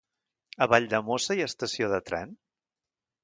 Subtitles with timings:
[0.65, 2.35] A Valldemossa hi ha estació de tren?